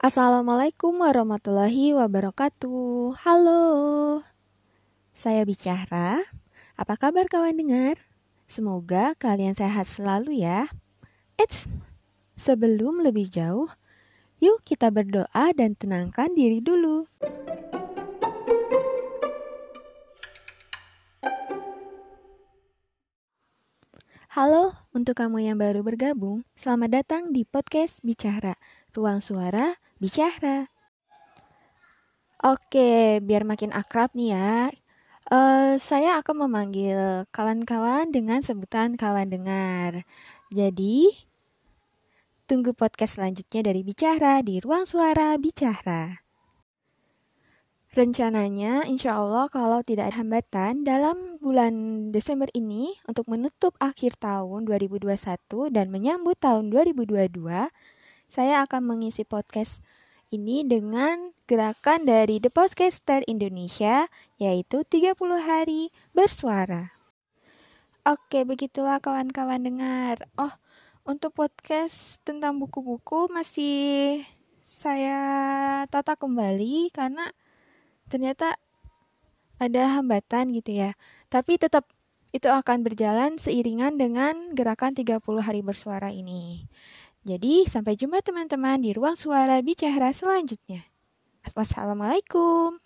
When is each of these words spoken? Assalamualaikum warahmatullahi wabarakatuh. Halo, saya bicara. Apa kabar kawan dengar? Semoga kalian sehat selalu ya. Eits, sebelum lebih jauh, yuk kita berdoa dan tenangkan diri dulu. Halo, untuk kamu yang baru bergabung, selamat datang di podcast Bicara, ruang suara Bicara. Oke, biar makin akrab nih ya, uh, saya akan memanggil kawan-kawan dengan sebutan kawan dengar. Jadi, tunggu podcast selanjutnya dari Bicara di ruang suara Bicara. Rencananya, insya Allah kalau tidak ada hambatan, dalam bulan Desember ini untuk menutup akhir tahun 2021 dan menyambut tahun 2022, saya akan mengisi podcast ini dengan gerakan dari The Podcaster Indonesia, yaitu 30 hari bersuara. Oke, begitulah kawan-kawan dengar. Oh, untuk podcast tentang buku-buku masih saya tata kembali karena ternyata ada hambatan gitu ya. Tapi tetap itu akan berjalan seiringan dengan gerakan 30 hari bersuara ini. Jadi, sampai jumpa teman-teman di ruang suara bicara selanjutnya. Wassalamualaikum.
Assalamualaikum 0.00 0.96
warahmatullahi 1.04 1.92
wabarakatuh. 1.92 3.20
Halo, 3.20 4.24
saya 5.12 5.44
bicara. 5.44 6.24
Apa 6.72 6.96
kabar 6.96 7.28
kawan 7.28 7.60
dengar? 7.60 8.00
Semoga 8.48 9.12
kalian 9.20 9.52
sehat 9.52 9.84
selalu 9.84 10.40
ya. 10.40 10.72
Eits, 11.36 11.68
sebelum 12.32 13.04
lebih 13.04 13.28
jauh, 13.28 13.68
yuk 14.40 14.64
kita 14.64 14.88
berdoa 14.88 15.52
dan 15.52 15.76
tenangkan 15.76 16.32
diri 16.32 16.64
dulu. 16.64 17.04
Halo, 24.32 24.80
untuk 24.96 25.20
kamu 25.20 25.44
yang 25.44 25.60
baru 25.60 25.84
bergabung, 25.84 26.48
selamat 26.56 27.04
datang 27.04 27.36
di 27.36 27.44
podcast 27.44 28.00
Bicara, 28.00 28.56
ruang 28.96 29.20
suara 29.20 29.76
Bicara. 30.00 30.64
Oke, 32.40 33.20
biar 33.20 33.44
makin 33.44 33.68
akrab 33.68 34.16
nih 34.16 34.32
ya, 34.32 34.72
uh, 35.28 35.76
saya 35.76 36.16
akan 36.24 36.48
memanggil 36.48 37.28
kawan-kawan 37.28 38.08
dengan 38.08 38.40
sebutan 38.40 38.96
kawan 38.96 39.28
dengar. 39.28 40.08
Jadi, 40.48 41.12
tunggu 42.48 42.72
podcast 42.72 43.20
selanjutnya 43.20 43.60
dari 43.60 43.84
Bicara 43.84 44.40
di 44.40 44.56
ruang 44.56 44.88
suara 44.88 45.36
Bicara. 45.36 46.24
Rencananya, 47.92 48.88
insya 48.88 49.20
Allah 49.20 49.52
kalau 49.52 49.84
tidak 49.84 50.08
ada 50.08 50.24
hambatan, 50.24 50.80
dalam 50.80 51.36
bulan 51.44 52.08
Desember 52.08 52.48
ini 52.56 52.96
untuk 53.04 53.28
menutup 53.28 53.76
akhir 53.76 54.16
tahun 54.16 54.64
2021 54.64 55.12
dan 55.68 55.92
menyambut 55.92 56.40
tahun 56.40 56.72
2022, 56.72 57.68
saya 58.30 58.62
akan 58.62 58.86
mengisi 58.86 59.26
podcast 59.26 59.82
ini 60.30 60.62
dengan 60.62 61.34
gerakan 61.50 62.06
dari 62.06 62.38
The 62.38 62.46
Podcaster 62.46 63.26
Indonesia, 63.26 64.06
yaitu 64.38 64.86
30 64.86 65.18
hari 65.42 65.90
bersuara. 66.14 66.94
Oke, 68.06 68.46
begitulah 68.46 69.02
kawan-kawan 69.02 69.66
dengar. 69.66 70.30
Oh, 70.38 70.54
untuk 71.02 71.34
podcast 71.34 72.22
tentang 72.22 72.62
buku-buku 72.62 73.26
masih 73.34 74.22
saya 74.62 75.18
tata 75.90 76.14
kembali 76.14 76.94
karena 76.94 77.34
ternyata 78.06 78.54
ada 79.58 79.98
hambatan 79.98 80.54
gitu 80.54 80.78
ya. 80.78 80.94
Tapi 81.26 81.58
tetap 81.58 81.90
itu 82.30 82.46
akan 82.46 82.86
berjalan 82.86 83.42
seiringan 83.42 83.98
dengan 83.98 84.54
gerakan 84.54 84.94
30 84.94 85.18
hari 85.42 85.66
bersuara 85.66 86.14
ini. 86.14 86.70
Jadi, 87.24 87.68
sampai 87.68 88.00
jumpa 88.00 88.24
teman-teman 88.24 88.80
di 88.80 88.96
ruang 88.96 89.12
suara 89.12 89.60
bicara 89.60 90.08
selanjutnya. 90.08 90.88
Wassalamualaikum. 91.52 92.80